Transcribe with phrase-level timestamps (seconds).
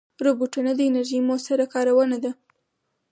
[0.25, 2.31] روبوټونه د انرژۍ مؤثره کارونه کوي.